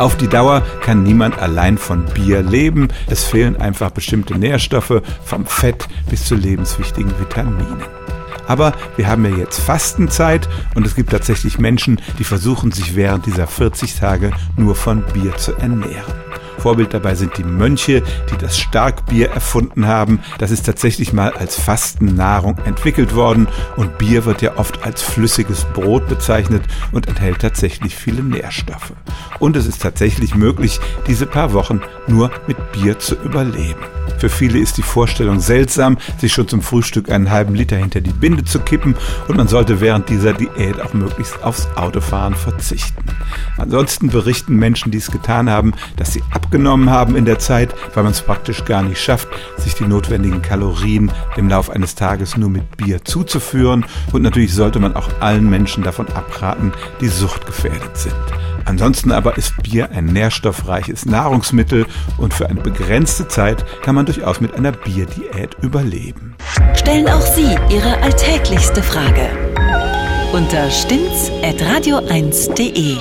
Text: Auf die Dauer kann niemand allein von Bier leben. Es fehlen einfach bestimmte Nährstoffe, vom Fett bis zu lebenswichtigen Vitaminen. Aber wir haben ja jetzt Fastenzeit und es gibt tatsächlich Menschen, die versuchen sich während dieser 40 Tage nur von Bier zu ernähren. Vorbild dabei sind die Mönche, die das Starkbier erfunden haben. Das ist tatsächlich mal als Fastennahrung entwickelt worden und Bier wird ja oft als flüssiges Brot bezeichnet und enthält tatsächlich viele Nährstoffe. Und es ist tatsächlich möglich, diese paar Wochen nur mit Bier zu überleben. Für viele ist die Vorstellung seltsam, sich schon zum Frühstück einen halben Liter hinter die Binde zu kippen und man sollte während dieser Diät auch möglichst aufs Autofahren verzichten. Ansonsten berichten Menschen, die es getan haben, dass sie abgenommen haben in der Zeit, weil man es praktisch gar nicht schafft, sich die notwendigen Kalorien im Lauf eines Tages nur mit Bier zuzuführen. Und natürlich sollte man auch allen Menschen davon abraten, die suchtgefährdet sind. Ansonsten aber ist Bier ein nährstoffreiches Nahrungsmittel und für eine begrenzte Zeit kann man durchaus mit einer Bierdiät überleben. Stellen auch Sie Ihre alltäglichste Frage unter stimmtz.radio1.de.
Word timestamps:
Auf 0.00 0.16
die 0.16 0.28
Dauer 0.28 0.62
kann 0.80 1.02
niemand 1.02 1.38
allein 1.40 1.76
von 1.76 2.06
Bier 2.06 2.42
leben. 2.42 2.88
Es 3.08 3.24
fehlen 3.24 3.60
einfach 3.60 3.90
bestimmte 3.90 4.34
Nährstoffe, 4.34 5.02
vom 5.26 5.44
Fett 5.44 5.88
bis 6.08 6.24
zu 6.24 6.36
lebenswichtigen 6.36 7.12
Vitaminen. 7.20 7.82
Aber 8.46 8.72
wir 8.96 9.08
haben 9.08 9.26
ja 9.26 9.36
jetzt 9.36 9.60
Fastenzeit 9.60 10.48
und 10.74 10.86
es 10.86 10.94
gibt 10.94 11.10
tatsächlich 11.10 11.58
Menschen, 11.58 12.00
die 12.18 12.24
versuchen 12.24 12.72
sich 12.72 12.96
während 12.96 13.26
dieser 13.26 13.46
40 13.46 13.96
Tage 13.96 14.30
nur 14.56 14.74
von 14.74 15.02
Bier 15.12 15.36
zu 15.36 15.52
ernähren. 15.56 16.14
Vorbild 16.60 16.94
dabei 16.94 17.14
sind 17.14 17.36
die 17.36 17.44
Mönche, 17.44 18.02
die 18.30 18.38
das 18.38 18.58
Starkbier 18.58 19.30
erfunden 19.30 19.86
haben. 19.86 20.20
Das 20.38 20.50
ist 20.50 20.64
tatsächlich 20.64 21.12
mal 21.12 21.32
als 21.32 21.58
Fastennahrung 21.58 22.56
entwickelt 22.64 23.14
worden 23.14 23.48
und 23.76 23.98
Bier 23.98 24.24
wird 24.24 24.40
ja 24.40 24.56
oft 24.56 24.82
als 24.82 25.02
flüssiges 25.02 25.64
Brot 25.74 26.08
bezeichnet 26.08 26.62
und 26.92 27.06
enthält 27.06 27.40
tatsächlich 27.40 27.96
viele 27.96 28.22
Nährstoffe. 28.22 28.92
Und 29.40 29.56
es 29.56 29.66
ist 29.66 29.82
tatsächlich 29.82 30.36
möglich, 30.36 30.78
diese 31.08 31.26
paar 31.26 31.52
Wochen 31.52 31.80
nur 32.06 32.30
mit 32.46 32.72
Bier 32.72 32.98
zu 32.98 33.16
überleben. 33.16 33.80
Für 34.18 34.28
viele 34.28 34.58
ist 34.58 34.76
die 34.76 34.82
Vorstellung 34.82 35.40
seltsam, 35.40 35.96
sich 36.18 36.34
schon 36.34 36.46
zum 36.46 36.60
Frühstück 36.60 37.10
einen 37.10 37.30
halben 37.30 37.54
Liter 37.54 37.76
hinter 37.76 38.02
die 38.02 38.12
Binde 38.12 38.44
zu 38.44 38.58
kippen 38.60 38.94
und 39.28 39.36
man 39.38 39.48
sollte 39.48 39.80
während 39.80 40.10
dieser 40.10 40.34
Diät 40.34 40.78
auch 40.78 40.92
möglichst 40.92 41.42
aufs 41.42 41.68
Autofahren 41.74 42.34
verzichten. 42.34 43.02
Ansonsten 43.56 44.08
berichten 44.08 44.56
Menschen, 44.56 44.92
die 44.92 44.98
es 44.98 45.10
getan 45.10 45.48
haben, 45.48 45.72
dass 45.96 46.12
sie 46.12 46.22
abgenommen 46.32 46.90
haben 46.90 47.16
in 47.16 47.24
der 47.24 47.38
Zeit, 47.38 47.74
weil 47.94 48.02
man 48.02 48.12
es 48.12 48.20
praktisch 48.20 48.66
gar 48.66 48.82
nicht 48.82 49.00
schafft, 49.00 49.28
sich 49.56 49.74
die 49.74 49.86
notwendigen 49.86 50.42
Kalorien 50.42 51.10
im 51.36 51.48
Lauf 51.48 51.70
eines 51.70 51.94
Tages 51.94 52.36
nur 52.36 52.50
mit 52.50 52.76
Bier 52.76 53.02
zuzuführen. 53.02 53.86
Und 54.12 54.20
natürlich 54.20 54.54
sollte 54.54 54.80
man 54.80 54.96
auch 54.96 55.08
allen 55.20 55.48
Menschen 55.48 55.82
davon 55.82 56.08
abraten, 56.08 56.72
die 57.00 57.08
suchtgefährdet 57.08 57.96
sind. 57.96 58.14
Ansonsten 58.64 59.12
aber 59.12 59.36
ist 59.36 59.62
Bier 59.62 59.90
ein 59.92 60.06
nährstoffreiches 60.06 61.06
Nahrungsmittel 61.06 61.86
und 62.18 62.34
für 62.34 62.48
eine 62.48 62.60
begrenzte 62.60 63.28
Zeit 63.28 63.64
kann 63.82 63.94
man 63.94 64.06
durchaus 64.06 64.40
mit 64.40 64.54
einer 64.54 64.72
Bierdiät 64.72 65.54
überleben. 65.62 66.34
Stellen 66.74 67.08
auch 67.08 67.20
Sie 67.20 67.56
Ihre 67.68 68.02
alltäglichste 68.02 68.82
Frage 68.82 69.28
unter 70.32 70.70
stimmtz.radio1.de. 70.70 72.96